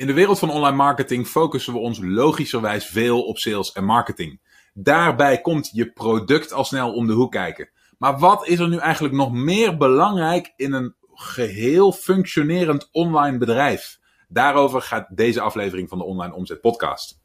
[0.00, 4.40] In de wereld van online marketing focussen we ons logischerwijs veel op sales en marketing.
[4.74, 7.70] Daarbij komt je product al snel om de hoek kijken.
[7.98, 13.98] Maar wat is er nu eigenlijk nog meer belangrijk in een geheel functionerend online bedrijf?
[14.28, 17.20] Daarover gaat deze aflevering van de Online Omzet Podcast.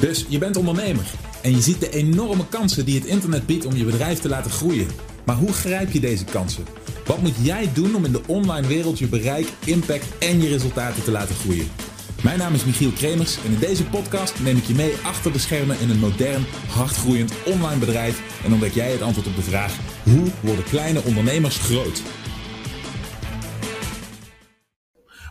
[0.00, 1.10] Dus je bent ondernemer
[1.42, 4.50] en je ziet de enorme kansen die het internet biedt om je bedrijf te laten
[4.50, 4.88] groeien.
[5.24, 6.64] Maar hoe grijp je deze kansen?
[7.08, 11.02] Wat moet jij doen om in de online wereld je bereik, impact en je resultaten
[11.04, 11.68] te laten groeien?
[12.22, 15.38] Mijn naam is Michiel Kremers en in deze podcast neem ik je mee achter de
[15.38, 19.76] schermen in een modern, hardgroeiend online bedrijf en ontdek jij het antwoord op de vraag:
[20.02, 22.02] hoe worden kleine ondernemers groot?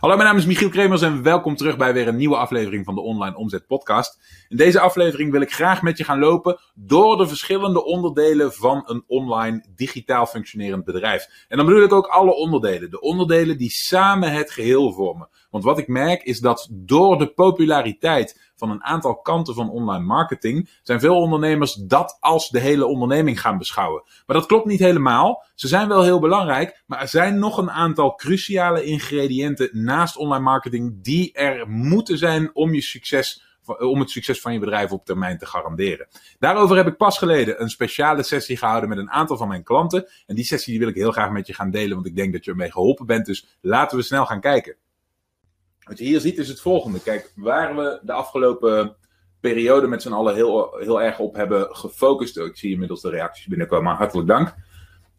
[0.00, 2.94] Hallo, mijn naam is Michiel Kremers en welkom terug bij weer een nieuwe aflevering van
[2.94, 4.18] de Online Omzet Podcast.
[4.48, 8.82] In deze aflevering wil ik graag met je gaan lopen door de verschillende onderdelen van
[8.86, 11.44] een online digitaal functionerend bedrijf.
[11.48, 12.90] En dan bedoel ik ook alle onderdelen.
[12.90, 15.28] De onderdelen die samen het geheel vormen.
[15.50, 20.04] Want wat ik merk is dat door de populariteit van een aantal kanten van online
[20.04, 24.02] marketing, zijn veel ondernemers dat als de hele onderneming gaan beschouwen.
[24.26, 25.44] Maar dat klopt niet helemaal.
[25.54, 30.44] Ze zijn wel heel belangrijk, maar er zijn nog een aantal cruciale ingrediënten naast online
[30.44, 33.46] marketing die er moeten zijn om je succes
[33.78, 36.08] om het succes van je bedrijf op termijn te garanderen.
[36.38, 40.08] Daarover heb ik pas geleden een speciale sessie gehouden met een aantal van mijn klanten.
[40.26, 42.32] En die sessie die wil ik heel graag met je gaan delen, want ik denk
[42.32, 43.26] dat je ermee geholpen bent.
[43.26, 44.76] Dus laten we snel gaan kijken.
[45.88, 47.00] Wat je hier ziet is het volgende.
[47.00, 48.96] Kijk, waar we de afgelopen
[49.40, 52.38] periode met z'n allen heel, heel erg op hebben gefocust.
[52.38, 54.54] Ik zie inmiddels de reacties binnenkomen, hartelijk dank.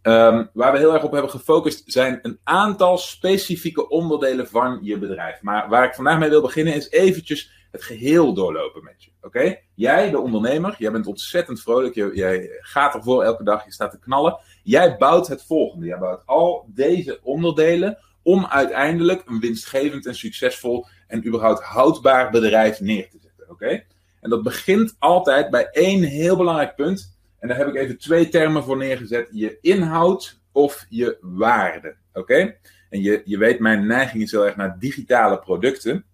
[0.02, 4.98] Ehm, waar we heel erg op hebben gefocust zijn een aantal specifieke onderdelen van je
[4.98, 5.42] bedrijf.
[5.42, 9.12] Maar waar ik vandaag mee wil beginnen is eventjes het geheel doorlopen met je.
[9.22, 9.58] Oké?
[9.76, 11.96] Jij, de ondernemer, jij bent ontzettend vrolijk.
[11.96, 14.40] Jij gaat ervoor elke dag, je staat te knallen.
[14.64, 15.86] Jij bouwt het volgende.
[15.86, 17.98] Jij bouwt al deze onderdelen
[18.30, 23.50] om uiteindelijk een winstgevend en succesvol en überhaupt houdbaar bedrijf neer te zetten.
[23.50, 23.84] Oké?
[24.22, 27.18] En dat begint altijd bij één heel belangrijk punt.
[27.40, 31.96] En daar heb ik even twee termen voor neergezet: je inhoud of je waarde.
[32.14, 32.56] Oké?
[32.90, 36.06] En je, je weet, mijn neiging is heel erg naar digitale producten.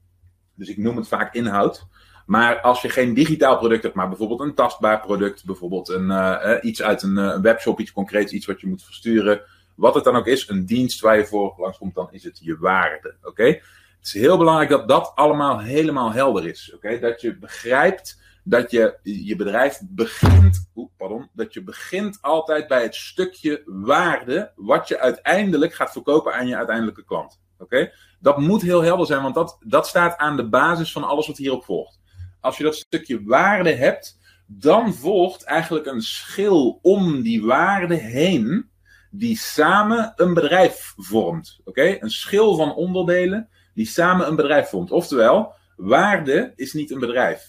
[0.56, 1.88] Dus ik noem het vaak inhoud.
[2.25, 6.57] Maar als je geen digitaal product hebt, maar bijvoorbeeld een tastbaar product, bijvoorbeeld een, uh,
[6.61, 9.41] iets uit een, een webshop, iets concreets, iets wat je moet versturen,
[9.75, 12.58] wat het dan ook is, een dienst waar je voor langskomt, dan is het je
[12.58, 13.16] waarde.
[13.24, 13.46] Oké?
[13.46, 16.72] Het is heel belangrijk dat dat allemaal helemaal helder is.
[16.75, 17.00] Oké?
[17.00, 22.81] Dat je begrijpt dat je je bedrijf begint, oe, pardon, dat je begint altijd bij
[22.81, 27.40] het stukje waarde wat je uiteindelijk gaat verkopen aan je uiteindelijke klant.
[27.58, 27.91] Oké?
[28.19, 31.38] Dat moet heel helder zijn, want dat, dat staat aan de basis van alles wat
[31.38, 32.00] hierop volgt.
[32.40, 38.69] Als je dat stukje waarde hebt, dan volgt eigenlijk een schil om die waarde heen
[39.18, 41.59] die samen een bedrijf vormt.
[41.64, 41.98] Oké?
[42.00, 44.92] Een schil van onderdelen die samen een bedrijf vormt.
[44.92, 47.44] Oftewel, waarde is niet een bedrijf.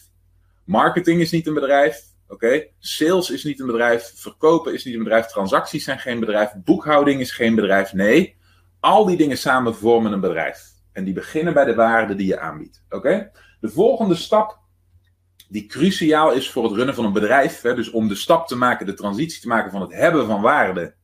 [0.64, 2.02] Marketing is niet een bedrijf.
[2.28, 2.66] Oké?
[2.78, 4.12] Sales is niet een bedrijf.
[4.14, 5.26] Verkopen is niet een bedrijf.
[5.26, 6.52] Transacties zijn geen bedrijf.
[6.64, 7.92] Boekhouding is geen bedrijf.
[7.92, 8.36] Nee,
[8.80, 10.60] al die dingen samen vormen een bedrijf.
[10.92, 12.84] En die beginnen bij de waarde die je aanbiedt.
[12.88, 13.30] Oké?
[13.60, 14.58] De volgende stap
[15.48, 17.60] die cruciaal is voor het runnen van een bedrijf.
[17.62, 20.40] Hè, dus om de stap te maken, de transitie te maken van het hebben van
[20.40, 20.94] waarde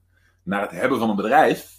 [0.45, 1.71] naar het hebben van een bedrijf,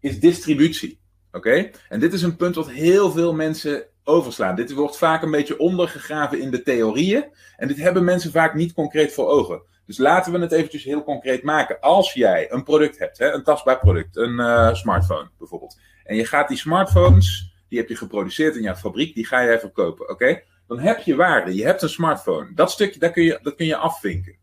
[0.00, 1.00] is distributie.
[1.32, 1.70] Oké?
[1.88, 4.54] En dit is een punt wat heel veel mensen overslaan.
[4.54, 7.24] Dit wordt vaak een beetje ondergegraven in de theorieën.
[7.56, 9.62] En dit hebben mensen vaak niet concreet voor ogen.
[9.86, 11.80] Dus laten we het eventjes heel concreet maken.
[11.80, 15.80] Als jij een product hebt, hè, een tastbaar product, een uh, smartphone bijvoorbeeld.
[16.04, 19.60] En je gaat die smartphones, die heb je geproduceerd in jouw fabriek, die ga jij
[19.60, 20.08] verkopen.
[20.08, 20.42] Oké?
[20.66, 21.54] Dan heb je waarde.
[21.54, 22.54] Je hebt een smartphone.
[22.54, 24.36] Dat stukje, dat kun je, dat kun je afvinken.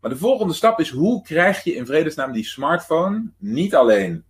[0.00, 4.24] Maar de volgende stap is hoe krijg je in vredesnaam die smartphone niet alleen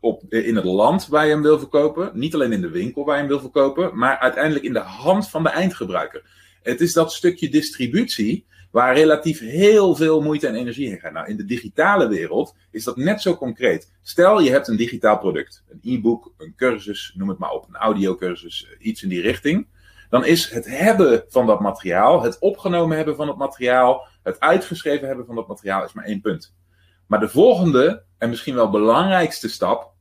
[0.00, 3.14] op, in het land waar je hem wil verkopen, niet alleen in de winkel waar
[3.14, 6.22] je hem wil verkopen, maar uiteindelijk in de hand van de eindgebruiker.
[6.62, 11.12] Het is dat stukje distributie waar relatief heel veel moeite en energie in gaat.
[11.12, 13.92] Nou, in de digitale wereld is dat net zo concreet.
[14.02, 17.76] Stel je hebt een digitaal product, een e-book, een cursus, noem het maar op, een
[17.76, 19.66] audiocursus, iets in die richting.
[20.10, 25.06] Dan is het hebben van dat materiaal, het opgenomen hebben van het materiaal, het uitgeschreven
[25.06, 26.54] hebben van dat materiaal is maar één punt.
[27.06, 29.92] Maar de volgende en misschien wel belangrijkste stap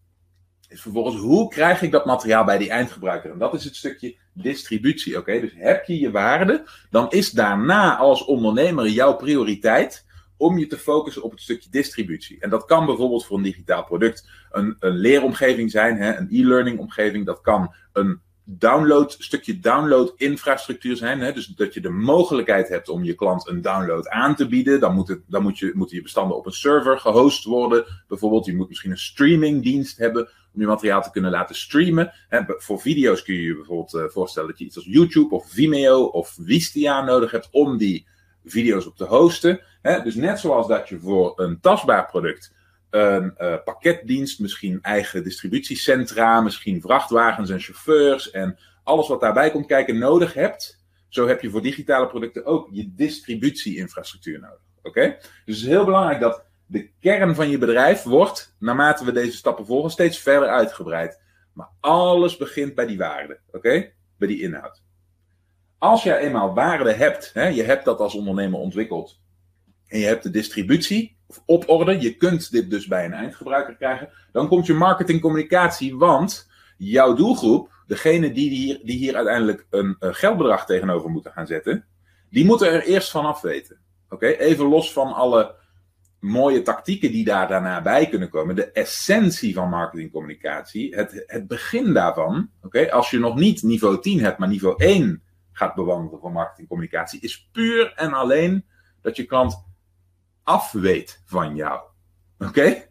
[0.68, 3.32] is vervolgens hoe krijg ik dat materiaal bij die eindgebruiker?
[3.32, 5.18] En dat is het stukje distributie.
[5.18, 10.06] Oké, dus heb je je waarde, dan is daarna als ondernemer jouw prioriteit
[10.38, 12.40] om je te focussen op het stukje distributie.
[12.40, 16.80] En dat kan bijvoorbeeld voor een digitaal product een, een leeromgeving zijn, hè, een e-learning
[16.80, 17.26] omgeving.
[17.26, 21.20] Dat kan een download, stukje download infrastructuur zijn.
[21.20, 21.34] Hè?
[21.34, 24.80] Dus dat je de mogelijkheid hebt om je klant een download aan te bieden.
[24.80, 27.86] Dan, moet het, dan moet je, moeten je bestanden op een server gehost worden.
[28.08, 32.14] Bijvoorbeeld, je moet misschien een streamingdienst hebben om je materiaal te kunnen laten streamen.
[32.30, 35.50] Hè, voor video's kun je je bijvoorbeeld uh, voorstellen dat je iets als YouTube of
[35.50, 38.08] Vimeo of Wistia nodig hebt om die
[38.46, 39.62] video's op te hosten.
[39.82, 40.02] Hè.
[40.02, 42.54] Dus net zoals dat je voor een tastbaar product
[42.92, 49.66] een uh, pakketdienst, misschien eigen distributiecentra, misschien vrachtwagens en chauffeurs en alles wat daarbij komt
[49.66, 50.84] kijken nodig hebt.
[51.08, 54.62] Zo heb je voor digitale producten ook je distributieinfrastructuur nodig.
[54.84, 55.18] Oké?
[55.46, 59.38] Dus het is heel belangrijk dat de kern van je bedrijf wordt, naarmate we deze
[59.38, 61.22] stappen volgen, steeds verder uitgebreid.
[61.54, 63.40] Maar alles begint bij die waarde.
[63.52, 63.92] Oké?
[64.18, 64.84] Bij die inhoud.
[65.78, 69.20] Als jij eenmaal waarde hebt, hè, je hebt dat als ondernemer ontwikkeld,
[69.88, 74.10] en je hebt de distributie op orde, je kunt dit dus bij een eindgebruiker krijgen,
[74.32, 80.66] dan komt je marketingcommunicatie, want jouw doelgroep, degene die hier, die hier uiteindelijk een, geldbedrag
[80.66, 81.86] tegenover moeten gaan zetten,
[82.30, 83.80] die moeten er eerst van af weten.
[84.10, 85.56] Oké, even los van alle
[86.20, 88.56] mooie tactieken die daar daarna bij kunnen komen.
[88.56, 94.20] De essentie van marketingcommunicatie, het, het begin daarvan, oké, als je nog niet niveau 10
[94.20, 98.66] hebt, maar niveau 1 gaat bewandelen van marketingcommunicatie, is puur en alleen
[99.02, 99.64] dat je klant
[100.44, 101.82] afweet van jou.
[102.40, 102.90] Oké?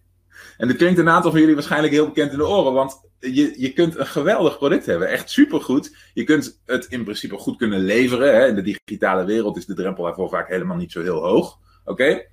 [0.56, 3.54] En dat klinkt een aantal van jullie waarschijnlijk heel bekend in de oren, want je,
[3.60, 5.96] je kunt een geweldig product hebben, echt supergoed.
[6.14, 8.34] Je kunt het in principe goed kunnen leveren.
[8.34, 8.46] Hè?
[8.46, 11.58] In de digitale wereld is de drempel daarvoor vaak helemaal niet zo heel hoog.
[11.84, 12.26] Oké?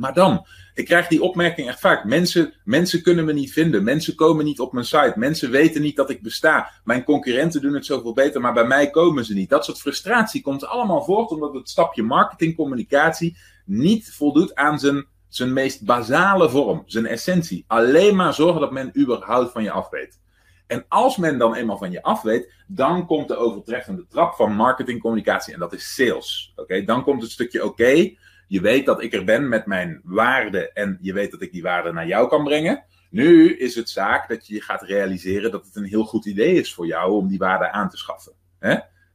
[0.00, 2.04] Maar dan, ik krijg die opmerking echt vaak.
[2.04, 3.84] Mensen, mensen kunnen me niet vinden.
[3.84, 5.12] Mensen komen niet op mijn site.
[5.16, 6.70] Mensen weten niet dat ik besta.
[6.84, 9.50] Mijn concurrenten doen het zoveel beter, maar bij mij komen ze niet.
[9.50, 15.06] Dat soort frustratie komt allemaal voort omdat het stapje marketing, communicatie niet voldoet aan zijn,
[15.28, 17.64] zijn meest basale vorm, zijn essentie.
[17.66, 20.20] Alleen maar zorgen dat men überhaupt van je af weet.
[20.66, 24.52] En als men dan eenmaal van je af weet, dan komt de overtreffende trap van
[24.52, 26.52] marketing, communicatie en dat is sales.
[26.56, 28.14] Oké, Dan komt het stukje oké.
[28.50, 31.62] Je weet dat ik er ben met mijn waarde en je weet dat ik die
[31.62, 32.84] waarde naar jou kan brengen.
[33.10, 36.74] Nu is het zaak dat je gaat realiseren dat het een heel goed idee is
[36.74, 38.32] voor jou om die waarde aan te schaffen.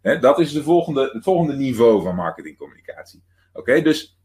[0.01, 3.23] Dat is de volgende, het volgende niveau van marketingcommunicatie.
[3.53, 4.19] Oké, dus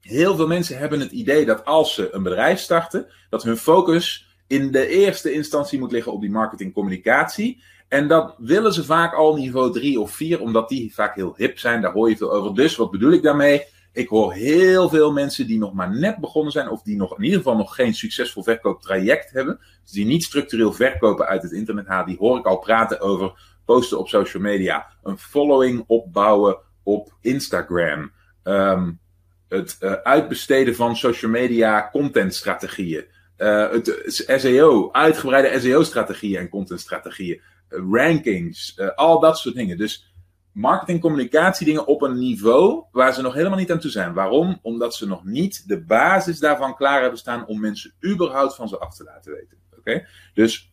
[0.00, 4.36] heel veel mensen hebben het idee dat als ze een bedrijf starten, dat hun focus
[4.46, 7.62] in de eerste instantie moet liggen op die marketingcommunicatie.
[7.88, 11.58] En dat willen ze vaak al niveau 3 of 4, omdat die vaak heel hip
[11.58, 11.80] zijn.
[11.80, 12.54] Daar hoor je veel over.
[12.54, 13.62] Dus wat bedoel ik daarmee?
[13.92, 17.24] Ik hoor heel veel mensen die nog maar net begonnen zijn, of die nog in
[17.24, 21.86] ieder geval nog geen succesvol verkooptraject hebben, dus die niet structureel verkopen uit het internet
[21.86, 23.32] halen, die hoor ik al praten over
[23.64, 28.12] posten op social media, een following opbouwen op Instagram,
[28.44, 29.00] um,
[29.48, 33.04] het uh, uitbesteden van social media contentstrategieën.
[33.38, 37.40] Uh, het SEO, uitgebreide SEO-strategieën en contentstrategieën.
[37.70, 39.76] Uh, rankings, al dat soort dingen.
[39.76, 40.11] Dus
[40.52, 44.12] marketing, communicatie dingen op een niveau waar ze nog helemaal niet aan toe zijn.
[44.12, 44.58] Waarom?
[44.62, 48.78] Omdat ze nog niet de basis daarvan klaar hebben staan om mensen überhaupt van ze
[48.78, 49.58] af te laten weten.
[49.78, 50.06] Oké?
[50.34, 50.72] Dus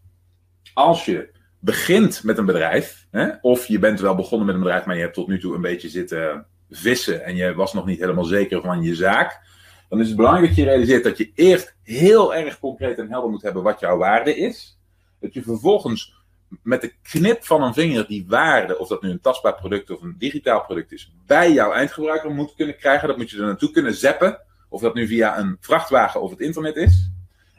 [0.74, 4.86] als je begint met een bedrijf, hè, of je bent wel begonnen met een bedrijf,
[4.86, 8.00] maar je hebt tot nu toe een beetje zitten vissen en je was nog niet
[8.00, 9.42] helemaal zeker van je zaak,
[9.90, 13.30] dan is het belangrijk dat je realiseert dat je eerst heel erg concreet en helder
[13.30, 14.80] moet hebben wat jouw waarde is.
[15.20, 16.19] Dat je vervolgens
[16.64, 20.02] met de knip van een vinger die waarde, of dat nu een tastbaar product of
[20.02, 23.08] een digitaal product is, bij jouw eindgebruiker moet kunnen krijgen.
[23.08, 24.40] Dat moet je er naartoe kunnen zeppen.
[24.70, 27.12] Of dat nu via een vrachtwagen of het internet is.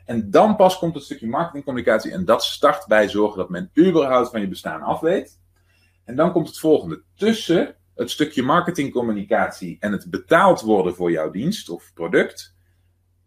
[0.05, 2.13] En dan pas komt het stukje marketingcommunicatie.
[2.13, 5.41] En dat start bij zorgen dat men überhaupt van je bestaan af weet.
[6.05, 7.03] En dan komt het volgende.
[7.15, 12.55] Tussen het stukje marketingcommunicatie en het betaald worden voor jouw dienst of product,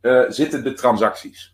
[0.01, 1.52] uh, zitten de transacties.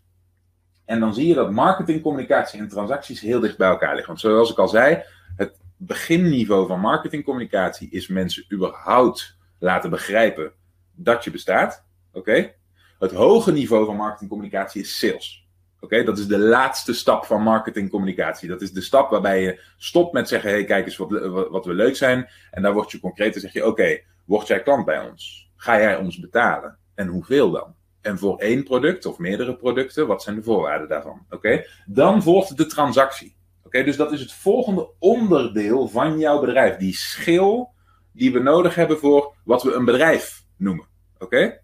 [0.89, 4.07] En dan zie je dat marketingcommunicatie en transacties heel dicht bij elkaar liggen.
[4.07, 5.03] Want zoals ik al zei,
[5.35, 10.51] het beginniveau van marketingcommunicatie is mensen überhaupt laten begrijpen
[10.95, 11.85] dat je bestaat.
[12.13, 12.53] Oké?
[12.99, 15.47] Het hoge niveau van marketingcommunicatie is sales.
[15.79, 18.49] Oké, dat is de laatste stap van marketingcommunicatie.
[18.49, 21.09] Dat is de stap waarbij je stopt met zeggen: hey, kijk eens wat,
[21.49, 22.29] wat we leuk zijn.
[22.51, 25.51] En daar word je concreet en zeg je: oké, word jij klant bij ons?
[25.55, 26.77] Ga jij ons betalen?
[26.95, 27.75] En hoeveel dan?
[28.01, 31.25] En voor één product of meerdere producten, wat zijn de voorwaarden daarvan?
[31.29, 33.35] Oké, dan volgt de transactie.
[33.63, 36.77] Oké, dus dat is het volgende onderdeel van jouw bedrijf.
[36.77, 37.73] Die schil
[38.11, 40.87] die we nodig hebben voor wat we een bedrijf noemen.
[41.19, 41.59] Oké?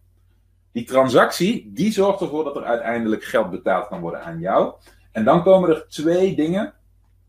[0.72, 4.74] Die transactie, die zorgt ervoor dat er uiteindelijk geld betaald kan worden aan jou.
[5.12, 6.74] En dan komen er twee dingen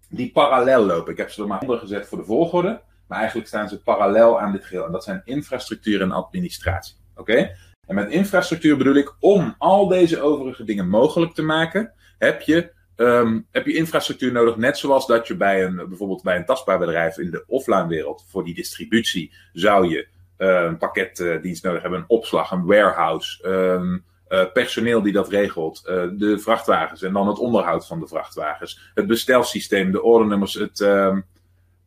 [0.08, 1.12] die parallel lopen.
[1.12, 2.80] Ik heb ze er maar onder gezet voor de volgorde.
[3.06, 4.84] Maar eigenlijk staan ze parallel aan dit geheel.
[4.84, 6.96] En dat zijn infrastructuur en administratie.
[7.16, 7.56] Oké?
[7.86, 12.72] En met infrastructuur bedoel ik, om al deze overige dingen mogelijk te maken, heb je,
[12.96, 14.56] um, heb je infrastructuur nodig.
[14.56, 18.24] Net zoals dat je bij een, bijvoorbeeld bij een tastbaar bedrijf in de offline wereld,
[18.28, 24.52] voor die distributie, zou je een pakketdienst nodig hebben, een opslag, een warehouse, um, uh,
[24.52, 29.06] personeel die dat regelt, uh, de vrachtwagens en dan het onderhoud van de vrachtwagens, het
[29.06, 31.16] bestelsysteem, de ordernummers, het, uh,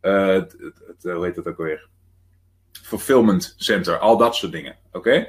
[0.02, 1.88] het, het, het, hoe heet dat ook alweer?
[2.72, 4.76] Fulfillment center, al dat soort dingen.
[4.92, 5.28] Oké?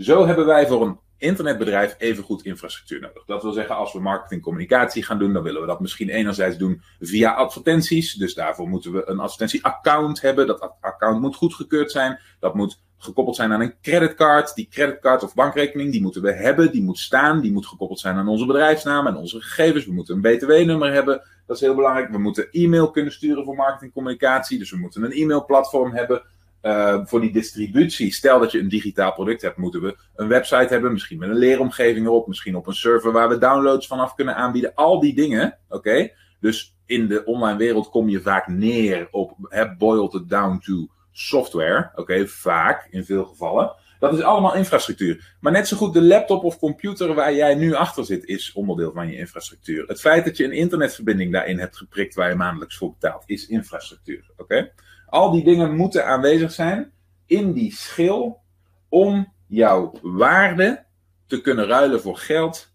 [0.00, 3.24] Zo hebben wij voor een internetbedrijf evengoed infrastructuur nodig.
[3.24, 6.56] Dat wil zeggen, als we marketing communicatie gaan doen, dan willen we dat misschien enerzijds
[6.56, 8.14] doen via advertenties.
[8.14, 10.46] Dus daarvoor moeten we een advertentieaccount hebben.
[10.46, 12.20] Dat account moet goedgekeurd zijn.
[12.38, 14.54] Dat moet gekoppeld zijn aan een creditcard.
[14.54, 16.72] Die creditcard of bankrekening, die moeten we hebben.
[16.72, 17.40] Die moet staan.
[17.40, 19.86] Die moet gekoppeld zijn aan onze bedrijfsnaam en onze gegevens.
[19.86, 21.22] We moeten een btw-nummer hebben.
[21.46, 22.10] Dat is heel belangrijk.
[22.10, 24.58] We moeten e-mail kunnen sturen voor marketingcommunicatie.
[24.58, 26.22] Dus we moeten een e-mailplatform hebben.
[26.62, 30.72] Uh, voor die distributie, stel dat je een digitaal product hebt, moeten we een website
[30.72, 34.36] hebben, misschien met een leeromgeving erop, misschien op een server waar we downloads vanaf kunnen
[34.36, 34.74] aanbieden.
[34.74, 36.10] Al die dingen, oké?
[36.40, 40.88] Dus in de online wereld kom je vaak neer op, heb boiled it down to
[41.12, 43.74] software, oké, vaak in veel gevallen.
[43.98, 45.36] Dat is allemaal infrastructuur.
[45.40, 48.92] Maar net zo goed de laptop of computer waar jij nu achter zit, is onderdeel
[48.92, 49.84] van je infrastructuur.
[49.86, 53.46] Het feit dat je een internetverbinding daarin hebt geprikt waar je maandelijks voor betaalt, is
[53.46, 54.72] infrastructuur, oké?
[55.10, 56.92] Al die dingen moeten aanwezig zijn
[57.26, 58.40] in die schil
[58.88, 60.84] om jouw waarde
[61.26, 62.72] te kunnen ruilen voor geld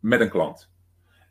[0.00, 0.70] met een klant.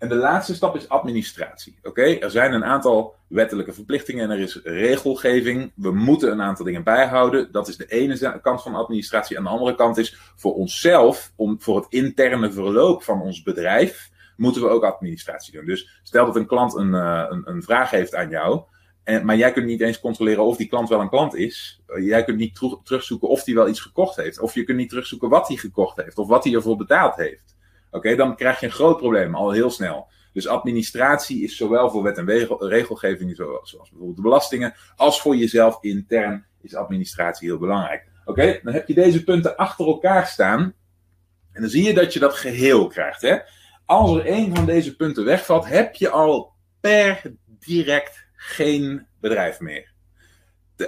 [0.01, 1.79] En de laatste stap is administratie.
[1.83, 5.71] Oké, er zijn een aantal wettelijke verplichtingen en er is regelgeving.
[5.75, 7.51] We moeten een aantal dingen bijhouden.
[7.51, 9.37] Dat is de ene kant van administratie.
[9.37, 14.09] En de andere kant is voor onszelf, om, voor het interne verloop van ons bedrijf,
[14.37, 15.65] moeten we ook administratie doen.
[15.65, 18.63] Dus stel dat een klant een, uh, een, een vraag heeft aan jou.
[19.03, 21.81] En, maar jij kunt niet eens controleren of die klant wel een klant is.
[21.99, 24.39] Jij kunt niet terugzoeken of die wel iets gekocht heeft.
[24.39, 26.17] Of je kunt niet terugzoeken wat hij gekocht heeft.
[26.17, 27.55] Of wat hij ervoor betaald heeft.
[27.91, 30.07] Oké, dan krijg je een groot probleem al heel snel.
[30.33, 32.25] Dus administratie is zowel voor wet en
[32.59, 38.07] regelgeving, zoals, bijvoorbeeld de belastingen, als voor jezelf intern is administratie heel belangrijk.
[38.25, 40.73] Oké, dan heb je deze punten achter elkaar staan.
[41.51, 43.21] En dan zie je dat je dat geheel krijgt.
[43.21, 43.37] Hè?
[43.85, 49.93] Als er één van deze punten wegvalt, heb je al per direct geen bedrijf meer.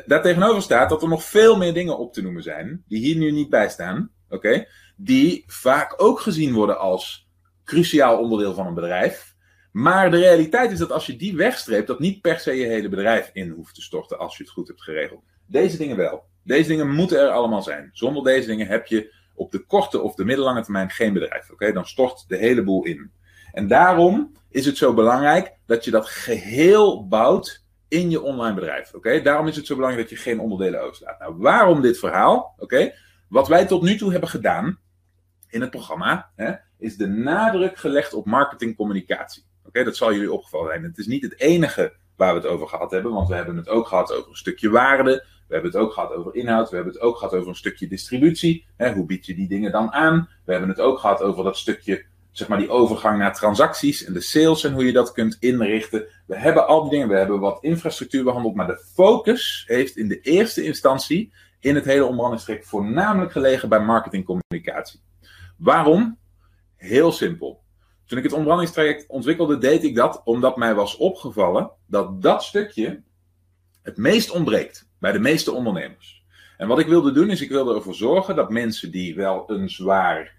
[0.05, 3.31] Daartegenover staat dat er nog veel meer dingen op te noemen zijn, die hier nu
[3.31, 7.29] niet bij staan, oké, die vaak ook gezien worden als
[7.63, 9.35] cruciaal onderdeel van een bedrijf.
[9.71, 12.89] Maar de realiteit is dat als je die wegstreept, dat niet per se je hele
[12.89, 15.23] bedrijf in hoeft te storten als je het goed hebt geregeld.
[15.47, 16.23] Deze dingen wel.
[16.43, 17.89] Deze dingen moeten er allemaal zijn.
[17.93, 21.49] Zonder deze dingen heb je op de korte of de middellange termijn geen bedrijf.
[21.49, 23.11] Oké, dan stort de hele boel in.
[23.53, 28.93] En daarom is het zo belangrijk dat je dat geheel bouwt in je online bedrijf.
[28.93, 31.19] Oké, daarom is het zo belangrijk dat je geen onderdelen overslaat.
[31.19, 32.53] Nou, waarom dit verhaal?
[32.57, 32.93] Oké,
[33.29, 34.79] wat wij tot nu toe hebben gedaan
[35.49, 39.43] in het programma, hè, is de nadruk gelegd op marketingcommunicatie.
[39.65, 40.83] Oké, dat zal jullie opgevallen zijn.
[40.83, 43.69] Het is niet het enige waar we het over gehad hebben, want we hebben het
[43.69, 45.25] ook gehad over een stukje waarde.
[45.47, 46.69] We hebben het ook gehad over inhoud.
[46.69, 48.65] We hebben het ook gehad over een stukje distributie.
[48.77, 50.29] Hè, hoe bied je die dingen dan aan?
[50.45, 54.13] We hebben het ook gehad over dat stukje zeg maar die overgang naar transacties en
[54.13, 56.05] de sales en hoe je dat kunt inrichten.
[56.27, 60.07] We hebben al die dingen, we hebben wat infrastructuur behandeld, maar de focus heeft in
[60.07, 64.99] de eerste instantie in het hele ombrandingstraject voornamelijk gelegen bij marketingcommunicatie.
[65.57, 66.17] Waarom?
[66.75, 67.61] Heel simpel.
[68.05, 73.03] Toen ik het ombrandingstraject ontwikkelde, deed ik dat omdat mij was opgevallen dat dat stukje
[73.81, 76.23] het meest ontbreekt bij de meeste ondernemers.
[76.57, 79.69] En wat ik wilde doen, is ik wilde ervoor zorgen dat mensen die wel een
[79.69, 80.35] zwaar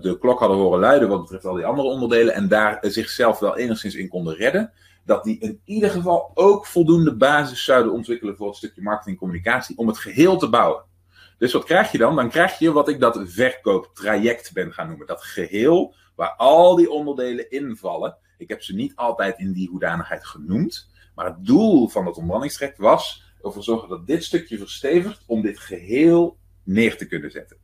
[0.00, 3.56] de klok hadden horen luiden wat betreft al die andere onderdelen en daar zichzelf wel
[3.56, 4.72] enigszins in konden redden,
[5.04, 9.78] dat die in ieder geval ook voldoende basis zouden ontwikkelen voor het stukje marketing communicatie
[9.78, 10.84] om het geheel te bouwen.
[11.38, 12.16] Dus wat krijg je dan?
[12.16, 15.06] Dan krijg je wat ik dat verkooptraject ben gaan noemen.
[15.06, 18.16] Dat geheel waar al die onderdelen invallen.
[18.38, 20.90] Ik heb ze niet altijd in die hoedanigheid genoemd.
[21.14, 25.58] Maar het doel van dat omwandelingstraject was ervoor zorgen dat dit stukje verstevigt om dit
[25.58, 27.56] geheel neer te kunnen zetten.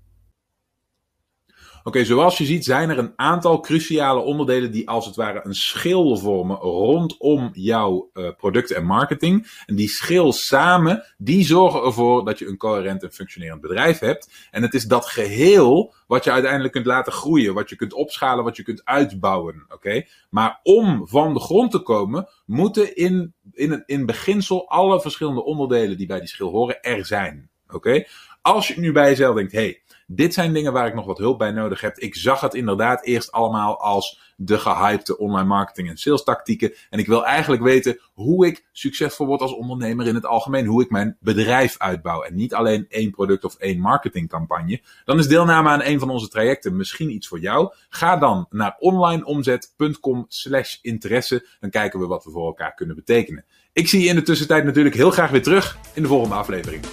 [1.84, 5.54] Oké, zoals je ziet zijn er een aantal cruciale onderdelen die als het ware een
[5.54, 9.62] schil vormen rondom jouw uh, product en marketing.
[9.66, 14.48] En die schil samen, die zorgen ervoor dat je een coherent en functionerend bedrijf hebt.
[14.50, 18.44] En het is dat geheel wat je uiteindelijk kunt laten groeien, wat je kunt opschalen,
[18.44, 19.64] wat je kunt uitbouwen.
[19.68, 25.44] Oké, Maar om van de grond te komen, moeten in, in, in beginsel alle verschillende
[25.44, 27.50] onderdelen die bij die schil horen er zijn.
[27.68, 28.04] Oké,
[28.42, 31.38] Als je nu bij jezelf denkt, hey, dit zijn dingen waar ik nog wat hulp
[31.38, 31.98] bij nodig heb.
[31.98, 36.74] Ik zag het inderdaad eerst allemaal als de gehypte online marketing en sales tactieken.
[36.90, 40.66] En ik wil eigenlijk weten hoe ik succesvol word als ondernemer in het algemeen.
[40.66, 42.22] Hoe ik mijn bedrijf uitbouw.
[42.22, 44.80] En niet alleen één product of één marketingcampagne.
[45.04, 47.72] Dan is deelname aan een van onze trajecten misschien iets voor jou.
[47.88, 51.46] Ga dan naar onlineomzet.com slash interesse.
[51.60, 53.44] Dan kijken we wat we voor elkaar kunnen betekenen.
[53.72, 56.84] Ik zie je in de tussentijd natuurlijk heel graag weer terug in de volgende aflevering.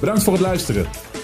[0.00, 1.15] Bedankt voor het luisteren.